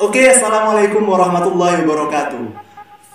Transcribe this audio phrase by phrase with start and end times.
[0.00, 2.40] Oke, assalamualaikum warahmatullahi wabarakatuh.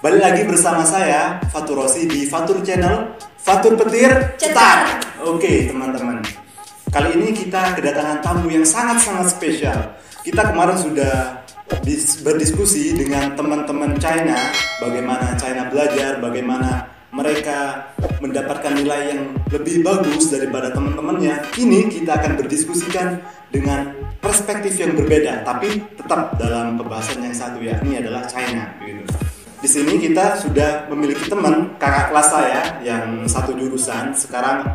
[0.05, 5.01] Balik lagi bersama saya Fatur Rosi di Fatur Channel Fatur Petir Cetar.
[5.25, 6.21] Oke, teman-teman.
[6.93, 9.97] Kali ini kita kedatangan tamu yang sangat-sangat spesial.
[10.21, 11.43] Kita kemarin sudah
[11.81, 14.37] dis- berdiskusi dengan teman-teman China
[14.79, 17.89] bagaimana China belajar, bagaimana mereka
[18.19, 21.39] mendapatkan nilai yang lebih bagus daripada teman-temannya.
[21.55, 28.01] Kini kita akan berdiskusikan dengan perspektif yang berbeda, tapi tetap dalam pembahasan yang satu yakni
[28.01, 28.75] adalah China.
[28.83, 29.03] Gitu.
[29.57, 34.13] Di sini kita sudah memiliki teman kakak kelas saya yang satu jurusan.
[34.13, 34.69] Sekarang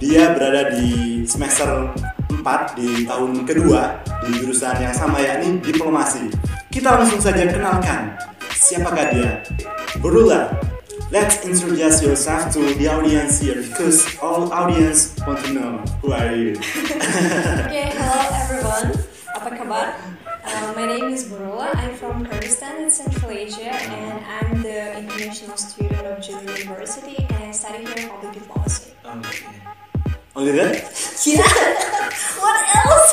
[0.00, 1.92] dia berada di semester
[2.32, 6.32] 4 di tahun kedua di jurusan yang sama yakni diplomasi.
[6.72, 8.16] Kita langsung saja kenalkan
[8.56, 9.44] siapakah dia.
[10.00, 10.48] Berula,
[11.12, 16.34] let's introduce yourself to the audience here because all audience want to know who are
[16.34, 16.56] you.
[17.68, 18.96] Okay, hello everyone.
[19.36, 19.88] Apa kabar?
[20.40, 21.68] Uh, my name is Burula.
[21.76, 27.44] I'm from Kyrgyzstan in Central Asia, and I'm the international student of Jilin University, and
[27.44, 28.96] I study here public diplomacy.
[30.32, 30.80] Only that?
[31.28, 31.44] Yeah.
[32.40, 33.08] what else?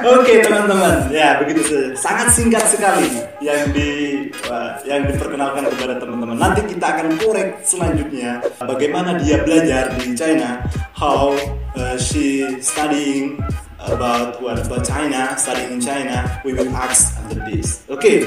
[0.00, 1.88] Oke teman-teman, ya begitu saja.
[1.92, 6.40] Sangat singkat sekali yang di wah, yang diperkenalkan kepada teman-teman.
[6.40, 10.64] Nanti kita akan korek selanjutnya bagaimana dia belajar di China,
[10.96, 11.36] how
[11.76, 13.36] uh, she studying
[13.92, 16.24] about what about China, studying in China.
[16.48, 17.84] We will ask after this.
[17.92, 18.24] Oke.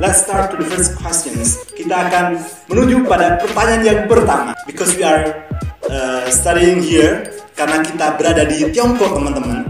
[0.00, 1.60] Let's start to the first questions.
[1.76, 2.40] Kita akan
[2.72, 4.56] menuju pada pertanyaan yang pertama.
[4.64, 5.49] Because we are
[5.90, 7.26] uh, studying here,
[7.58, 9.66] karena kita berada di Tiongkok, teman-teman.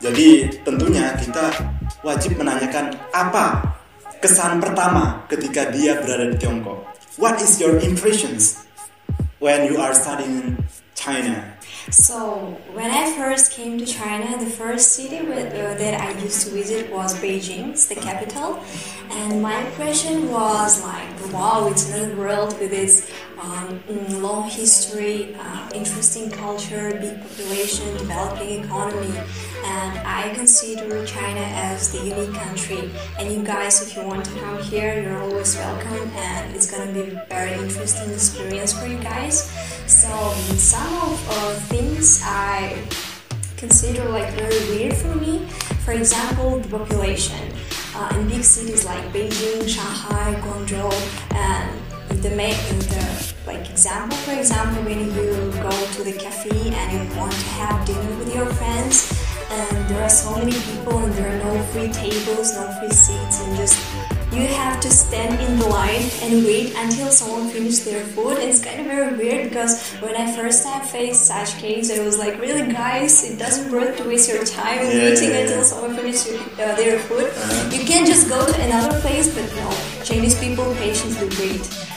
[0.00, 1.52] Jadi tentunya kita
[2.00, 3.76] wajib menanyakan apa
[4.24, 6.88] kesan pertama ketika dia berada di Tiongkok.
[7.20, 8.64] What is your impressions
[9.44, 10.48] when you are studying in
[10.96, 11.60] China?
[11.90, 16.46] So, when I first came to China, the first city with, uh, that I used
[16.46, 18.62] to visit was Beijing, the capital.
[19.10, 23.10] And my impression was like, wow, it's another world with its
[23.42, 29.16] um, long history, uh, interesting culture, big population, developing economy.
[29.64, 32.90] And I consider China as the unique country.
[33.18, 36.10] And you guys, if you want to come here, you're always welcome.
[36.16, 39.50] And it's gonna be a very interesting experience for you guys.
[39.86, 40.08] So
[40.56, 42.82] some of uh, things I
[43.56, 45.46] consider like very weird for me.
[45.84, 47.52] For example, the population
[47.94, 50.90] uh, in big cities like Beijing, Shanghai, Guangzhou,
[51.34, 51.89] and
[52.22, 52.54] the main
[52.92, 54.16] the like example.
[54.18, 58.34] For example, when you go to the cafe and you want to have dinner with
[58.34, 59.12] your friends,
[59.50, 63.40] and there are so many people and there are no free tables, no free seats,
[63.40, 63.76] and just
[64.32, 68.38] you have to stand in the line and wait until someone finishes their food.
[68.38, 72.16] It's kind of very weird because when I first time faced such case, I was
[72.16, 75.96] like, really, guys, it doesn't worth to waste your time Yeah, waiting yeah, until someone
[75.96, 77.26] finishes uh, their food.
[77.74, 81.89] You can just go to another place, but no, Chinese people patiently wait.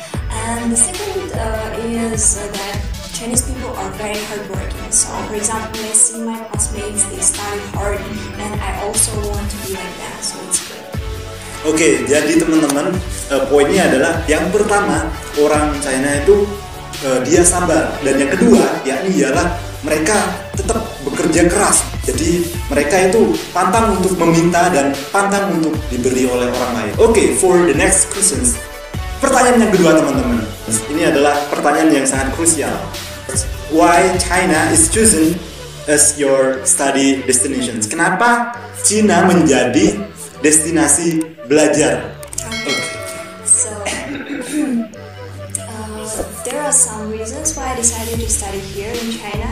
[0.44, 2.76] And the second uh, is uh, that
[3.16, 4.92] Chinese people are very hardworking.
[4.92, 8.04] So, for example, I see my classmates, they study hard,
[8.44, 10.20] and I also want to be like that.
[10.20, 10.84] So it's good.
[11.64, 12.92] Oke, jadi teman-teman,
[13.32, 15.08] eh, poinnya adalah yang pertama
[15.40, 16.44] orang China itu
[17.08, 19.48] eh, dia sabar dan yang kedua yakni ialah
[19.80, 20.28] mereka
[20.60, 21.88] tetap bekerja keras.
[22.04, 26.94] Jadi mereka itu pantang untuk meminta dan pantang untuk diberi oleh orang lain.
[27.00, 28.60] Oke, for the next questions.
[29.24, 30.44] Pertanyaan yang kedua teman-teman.
[30.92, 32.76] Ini adalah pertanyaan yang sangat krusial.
[33.72, 35.40] Why China is chosen
[35.88, 37.88] as your study destinations?
[37.88, 38.52] Kenapa
[38.84, 39.96] Cina menjadi
[40.44, 42.04] destinasi belajar?
[45.74, 46.06] Uh,
[46.46, 49.50] there are some reasons why I decided to study here in China,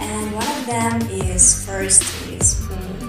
[0.00, 0.96] and one of them
[1.28, 2.00] is first
[2.32, 3.04] is mm,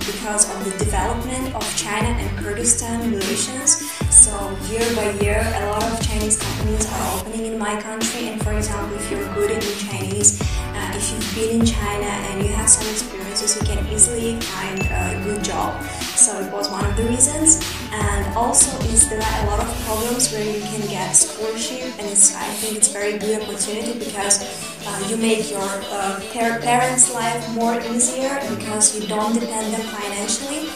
[0.00, 3.99] because of the development of China and Kyrgyzstan relations.
[4.10, 4.34] So
[4.66, 8.26] year by year, a lot of Chinese companies are opening in my country.
[8.26, 12.42] And for example, if you're good in Chinese, uh, if you've been in China and
[12.42, 15.80] you have some experiences, you can easily find a good job.
[16.18, 17.62] So it was one of the reasons.
[17.92, 22.08] And also, is there are a lot of programs where you can get scholarship, and
[22.08, 24.42] it's I think it's very good opportunity because
[24.88, 29.86] uh, you make your uh, par- parents' life more easier because you don't depend them
[29.86, 30.66] financially.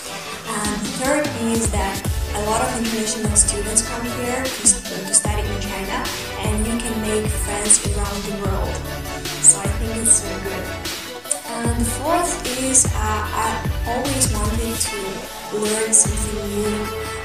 [0.46, 4.64] And third is that a lot of international students come here to,
[5.06, 5.98] to study in China,
[6.42, 8.74] and you can make friends around the world.
[9.42, 10.64] So I think it's very good.
[11.54, 12.32] And the fourth
[12.66, 13.50] is uh, I
[13.86, 15.00] always wanted to
[15.62, 16.74] learn something new,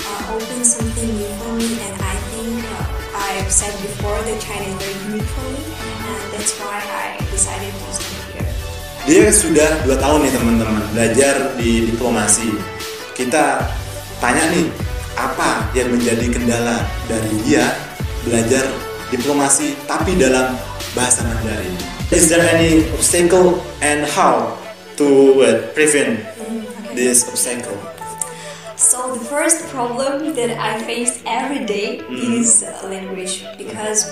[0.05, 4.69] uh, open something new for me, and I think uh, I've said before that China
[4.69, 8.49] is very unique for me, and that's why I decided to stay here.
[9.09, 12.53] Dia sudah dua tahun nih teman-teman belajar di diplomasi.
[13.19, 13.67] kita
[14.23, 14.71] tanya nih
[15.19, 17.75] apa yang menjadi kendala dari dia
[18.23, 18.63] belajar
[19.11, 20.55] diplomasi tapi dalam
[20.95, 21.75] bahasa Mandarin.
[22.09, 24.55] Is there any obstacle and how
[24.97, 25.07] to
[25.43, 26.23] uh, prevent
[26.95, 27.98] this obstacle?
[28.79, 34.07] So the first problem that I face every day is uh, language because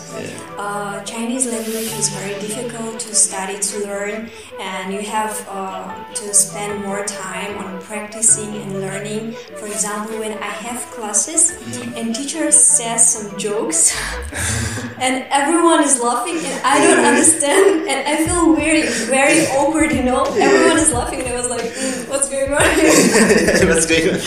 [0.57, 4.29] uh, Chinese language is very difficult to study to learn,
[4.59, 9.31] and you have uh, to spend more time on practicing and learning.
[9.55, 11.51] For example, when I have classes
[11.95, 13.95] and teacher says some jokes,
[14.99, 19.93] and everyone is laughing, and I don't understand, and I feel very very awkward.
[19.93, 23.85] You know, everyone is laughing, and I was like, "Mm, "What's going on?" here?" What's
[23.87, 24.19] going on?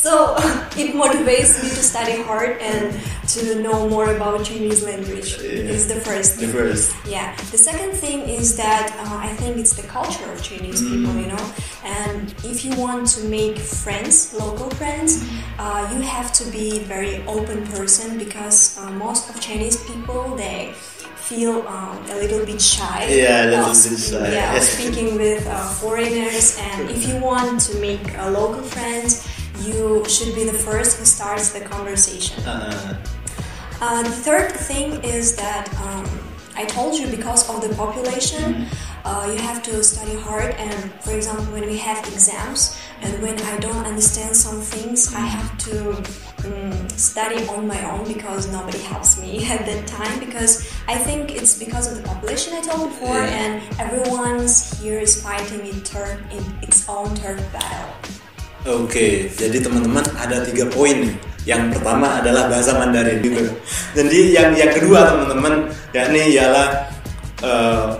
[0.00, 0.34] So
[0.80, 2.98] it motivates me to study hard and
[3.36, 5.36] to know more about Chinese language.
[5.40, 6.96] It's the first The first.
[7.06, 7.36] Yeah.
[7.52, 11.26] The second thing is that uh, I think it's the culture of Chinese people, you
[11.26, 11.44] know.
[11.84, 15.22] And if you want to make friends, local friends,
[15.58, 20.72] uh, you have to be very open person because uh, most of Chinese people they
[21.30, 23.06] feel um, a little bit shy.
[23.06, 26.58] Yeah, a little of bit shy, Yeah, speaking with uh, foreigners.
[26.58, 29.28] And if you want to make uh, local friends,
[29.74, 32.36] you should be the first who starts the conversation.
[32.44, 32.96] Uh,
[33.80, 36.04] Uh, the third thing is that um,
[36.54, 38.66] I told you because of the population,
[39.08, 40.52] uh, you have to study hard.
[40.60, 45.24] And for example, when we have exams and when I don't understand some things, I
[45.24, 45.96] have to
[46.44, 50.20] um, study on my own because nobody helps me at that time.
[50.20, 50.52] Because
[50.86, 55.64] I think it's because of the population I told before, and everyone's here is fighting
[55.66, 58.19] in turf in its own turf battle.
[58.68, 61.16] Oke, jadi teman-teman ada tiga poin nih.
[61.48, 63.48] Yang pertama adalah bahasa Mandarin gitu.
[63.96, 66.92] Jadi yang yang kedua teman-teman yakni ialah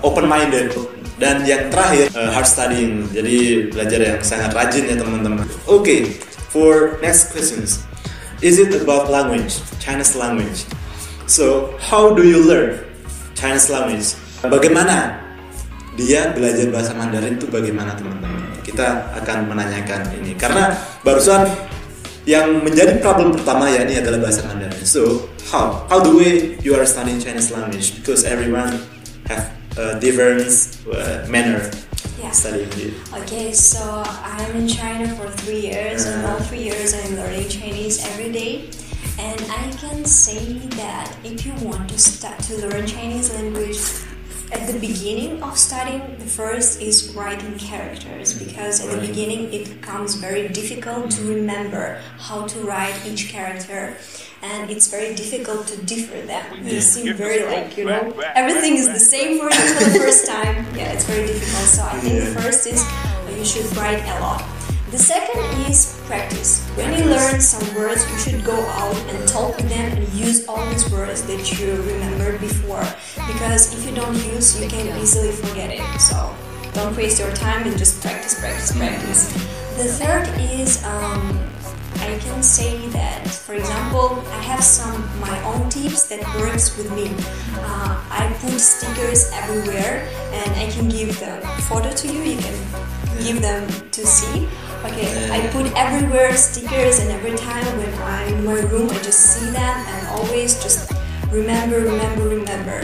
[0.05, 0.77] open minded
[1.17, 3.09] dan yang terakhir uh, hard studying.
[3.13, 5.49] Jadi belajar yang sangat rajin ya teman-teman.
[5.65, 6.21] Oke,
[6.53, 7.85] for next questions.
[8.41, 10.65] Is it about language, Chinese language?
[11.29, 12.81] So, how do you learn
[13.37, 14.17] Chinese language?
[14.41, 15.21] Bagaimana
[15.97, 18.40] dia belajar bahasa Mandarin itu bagaimana teman-teman?
[18.81, 20.73] Kita akan menanyakan ini karena
[21.05, 21.45] barusan
[22.25, 24.81] yang menjadi problem pertama ya ini adalah bahasa Mandarin.
[24.89, 28.81] So how how the way you are studying Chinese language because everyone
[29.29, 30.49] have a different
[30.89, 31.61] uh, manner
[32.17, 32.33] Yeah.
[32.33, 32.97] studying it.
[33.25, 38.01] Okay, so I'm in China for three years, and all three years I'm learning Chinese
[38.17, 38.73] every day.
[39.21, 43.81] And I can say that if you want to start to learn Chinese language,
[44.53, 49.69] at the beginning of studying, the first is writing characters because at the beginning it
[49.81, 53.97] becomes very difficult to remember how to write each character,
[54.43, 56.65] and it's very difficult to differ them.
[56.65, 60.27] They seem very like you know everything is the same for you for the first
[60.27, 60.67] time.
[60.77, 61.69] Yeah, it's very difficult.
[61.69, 62.83] So I think the first is
[63.37, 64.43] you should write a lot.
[64.91, 65.39] The second
[65.71, 66.67] is practice.
[66.75, 70.49] When you learn some words, you should go out and talk with them and use
[70.49, 72.83] all these words that you remembered before.
[73.27, 76.01] Because if you don't use, you can easily forget it.
[76.01, 76.35] So
[76.73, 79.33] don't waste your time and just practice, practice, practice.
[79.77, 81.51] The third is um,
[82.01, 86.91] I can say that, for example, I have some my own tips that works with
[86.93, 87.13] me.
[87.61, 92.23] Uh, I put stickers everywhere, and I can give the photo to you.
[92.23, 92.59] You can
[93.23, 94.49] give them to see.
[94.85, 99.21] Okay, I put everywhere stickers, and every time when I'm in my room, I just
[99.37, 100.91] see them and always just
[101.31, 102.81] remember, remember, remember.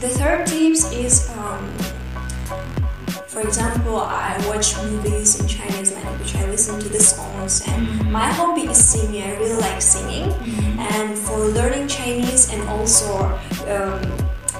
[0.00, 1.30] The third tips is.
[1.38, 1.70] Um,
[3.28, 6.36] for example, I watch movies in Chinese language.
[6.36, 9.22] I listen to the songs, and my hobby is singing.
[9.24, 10.30] I really like singing,
[10.78, 13.24] and for learning Chinese and also
[13.66, 14.02] um,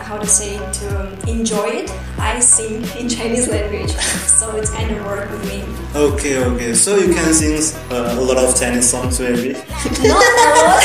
[0.03, 3.91] how to say to enjoy it, I sing in Chinese language.
[3.93, 5.63] So it's kind of work with me.
[5.95, 6.75] Okay, okay.
[6.75, 7.55] So you can sing
[7.93, 9.53] uh, a lot of Chinese songs maybe.
[9.53, 9.63] Not
[10.03, 10.83] a lot.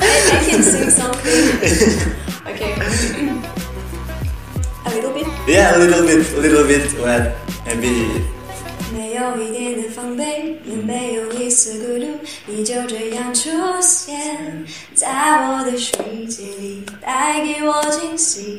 [0.00, 2.33] I, I can sing something.
[5.46, 6.90] Yeah, a little bit, a little bit.
[6.98, 7.32] Well,
[7.66, 8.22] maybe
[8.96, 12.08] 没有一点点防备，也没有一丝顾虑，
[12.46, 13.50] 你就这样出
[13.82, 15.92] 现在我的世
[16.28, 18.58] 界里，带给我惊喜，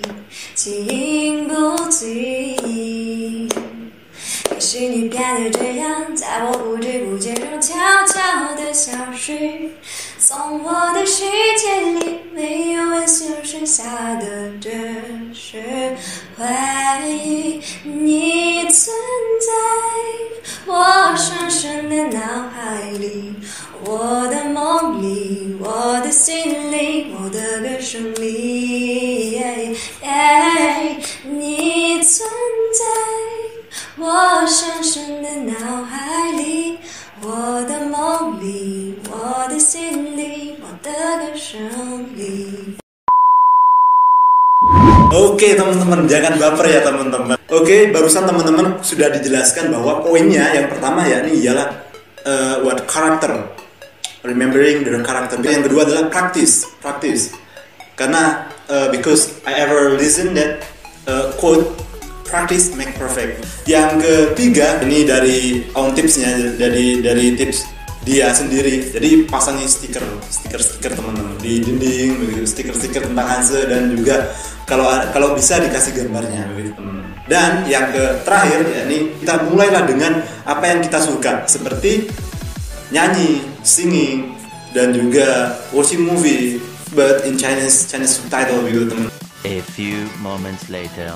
[0.53, 3.49] 情不自已。
[4.47, 7.73] 可是你变得这样，在我不知不觉中悄
[8.07, 9.33] 悄地消失，
[10.27, 11.23] 从我的世
[11.55, 13.83] 界里没有温馨，剩下
[14.15, 14.71] 的只
[15.35, 15.61] 是
[16.35, 16.43] 回
[17.07, 17.61] 忆。
[17.83, 18.91] 你存
[19.45, 19.51] 在
[20.65, 23.35] 我深深的脑海里，
[23.83, 28.54] 我的梦里，我的心里，我的歌声里。
[45.45, 47.37] Oke teman-teman, jangan baper ya teman-teman.
[47.53, 51.85] Oke, barusan teman-teman sudah dijelaskan bahwa poinnya yang pertama ya ini ialah
[52.25, 53.45] uh, what character,
[54.25, 55.37] remembering the character.
[55.45, 57.29] Yang kedua adalah practice, practice.
[57.93, 60.65] Karena uh, because I ever listen that
[61.05, 61.77] uh, quote
[62.25, 63.45] practice make perfect.
[63.69, 67.69] Yang ketiga ini dari on tipsnya dari dari tips
[68.05, 68.93] dia sendiri.
[68.93, 71.35] Jadi pasangi stiker stiker stiker teman-teman.
[71.41, 72.45] Di dinding begitu.
[72.45, 74.29] Stiker stiker tentang Hanse dan juga
[74.69, 76.77] kalau kalau bisa dikasih gambarnya begitu.
[77.25, 82.05] Dan yang ke terakhir ya ini kita mulailah dengan apa yang kita suka seperti
[82.93, 84.37] nyanyi singing
[84.77, 86.61] dan juga watching movie
[86.93, 89.09] but in Chinese Chinese subtitle begitu teman
[89.45, 91.13] A few moments later.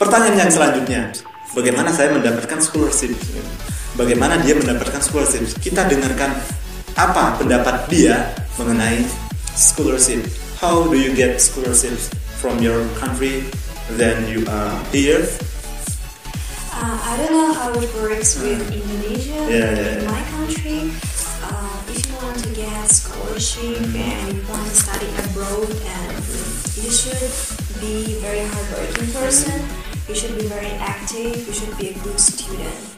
[0.00, 1.12] Pertanyaan yang selanjutnya,
[1.52, 3.12] bagaimana saya mendapatkan scholarship?
[3.96, 5.48] Bagaimana dia mendapatkan scholarship?
[5.56, 6.36] Kita dengarkan
[7.00, 8.28] apa pendapat dia
[8.60, 9.00] mengenai
[9.56, 10.20] scholarship.
[10.60, 13.48] How do you get scholarships from your country?
[13.96, 15.24] Then you are here.
[16.76, 20.92] Uh, I don't know how it works with Indonesia, Yeah, yeah, in my country,
[21.40, 26.20] uh, if you want to get scholarship and you want to study abroad, and
[26.76, 27.32] you should
[27.80, 29.56] be very hardworking person.
[30.04, 31.48] You should be very active.
[31.48, 32.95] You should be a good student.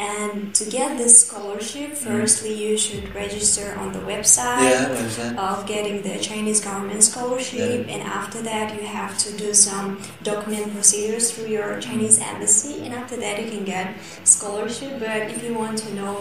[0.00, 6.00] And to get this scholarship, firstly you should register on the website Yeah, of getting
[6.00, 11.52] the Chinese government scholarship, and after that you have to do some document procedures through
[11.52, 13.92] your Chinese embassy, and after that you can get
[14.24, 14.96] scholarship.
[14.96, 16.16] But if you want to know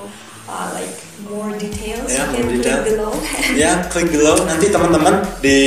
[0.51, 0.91] uh, like
[1.31, 3.11] more details, Yeah, you can more click below.
[3.63, 4.43] ya klik below.
[4.43, 5.57] Nanti teman-teman di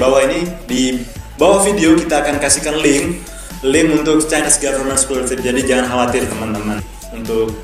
[0.00, 0.96] bawah ini di
[1.36, 3.20] bawah video kita akan kasihkan link
[3.60, 5.44] link untuk Chinese Government Scholarship.
[5.44, 6.89] Jadi jangan khawatir teman-teman
[7.30, 7.54] untuk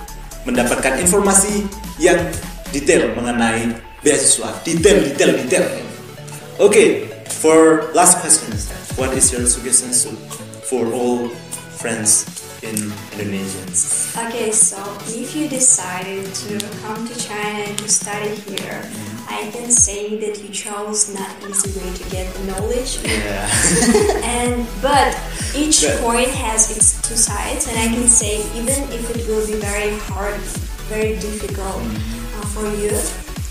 [0.46, 1.66] mendapatkan informasi
[1.98, 2.22] yang
[2.70, 4.54] detail mengenai beasiswa.
[4.62, 5.66] Detail detail detail.
[6.62, 7.10] Oke
[7.42, 10.06] for last questions what is your suggestions
[10.70, 11.28] for all
[11.82, 12.30] friends
[12.62, 12.78] in
[13.18, 13.60] Indonesia?
[14.30, 14.78] Okay, so
[15.12, 16.56] if you decided to
[16.86, 18.80] come to China to study here,
[19.28, 22.98] I can say that you chose not easy way to get knowledge.
[23.04, 23.46] yeah
[24.24, 25.14] and but
[25.54, 29.46] each But- coin has its two sides, and I can say even if it will
[29.46, 30.38] be very hard,
[30.88, 32.94] very difficult uh, for you,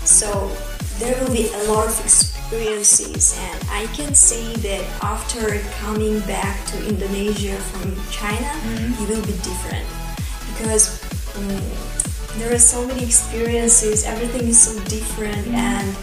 [0.06, 0.50] so
[0.98, 6.64] there will be a lot of experiences, and I can say that after coming back
[6.72, 8.48] to Indonesia from China,
[8.96, 9.84] you will be different
[10.52, 11.00] because.
[11.36, 11.95] mm,
[12.38, 14.04] there are so many experiences.
[14.04, 15.96] Everything is so different and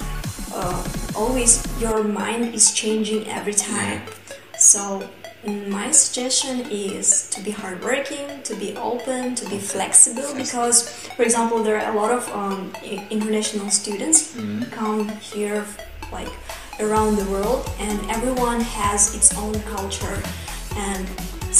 [0.54, 0.84] uh,
[1.16, 4.02] always your mind is changing every time.
[4.58, 5.08] So
[5.46, 11.24] mm, my suggestion is to be hardworking to be open to be flexible because for
[11.24, 12.74] example there are a lot of um,
[13.10, 14.36] international students
[14.72, 15.66] come here
[16.12, 16.30] like
[16.80, 20.22] around the world and everyone has its own culture.
[20.75, 21.08] And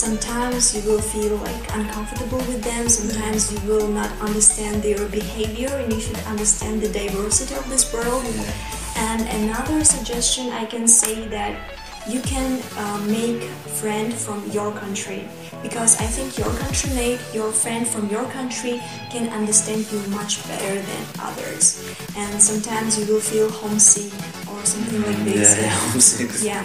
[0.04, 2.90] sometimes you will feel like uncomfortable with them.
[2.90, 7.94] Sometimes you will not understand their behavior and you should understand the diversity of this
[7.94, 8.26] world.
[8.96, 11.54] And another suggestion i can say that
[12.06, 13.44] you can uh, make
[13.80, 15.24] friend from your country.
[15.64, 20.76] Because i think your country-mate your friend from your country can understand you much better
[20.90, 21.80] than others.
[22.18, 24.12] And sometimes you will feel homesick
[24.52, 25.56] or something like this.
[25.56, 26.32] Yeah, homesick.
[26.44, 26.64] yeah.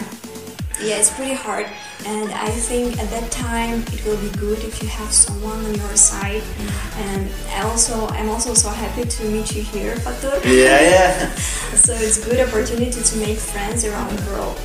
[0.83, 1.66] Yeah it's pretty hard
[2.07, 5.75] and i think at that time it will be good if you have someone on
[5.75, 6.43] your side
[7.11, 10.38] and i also i'm also so happy to meet you here Fatur.
[10.45, 11.35] yeah yeah
[11.75, 14.57] so it's good opportunity to make friends around the world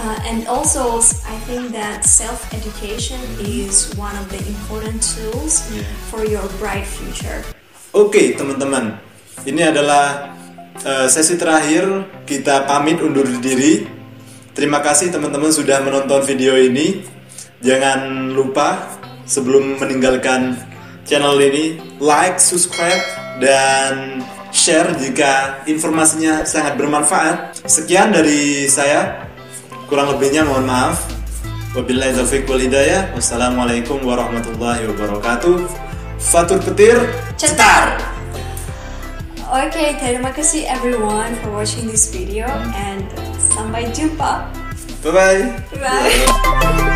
[0.00, 0.98] uh, and also
[1.28, 5.82] i think that self-education is one of the important tools Yeah.
[6.08, 7.44] for your bright future
[7.96, 9.00] Oke teman-teman,
[9.48, 10.36] ini adalah
[10.84, 13.88] eh, sesi terakhir kita pamit undur diri.
[14.56, 17.04] Terima kasih teman-teman sudah menonton video ini.
[17.60, 18.88] Jangan lupa
[19.28, 20.56] sebelum meninggalkan
[21.04, 23.04] channel ini like, subscribe,
[23.36, 24.24] dan
[24.56, 27.68] share jika informasinya sangat bermanfaat.
[27.68, 29.28] Sekian dari saya.
[29.92, 31.04] Kurang lebihnya mohon maaf.
[31.76, 33.12] Wabillahi taufiq wal hidayah.
[33.12, 35.68] Wassalamualaikum warahmatullahi wabarakatuh.
[36.16, 36.96] Fatur petir
[37.36, 38.00] cetar.
[39.46, 43.04] okay terima kasih everyone for watching this video and
[43.56, 44.44] sampai jumpa
[45.02, 45.40] Bye bye.
[45.80, 46.92] bye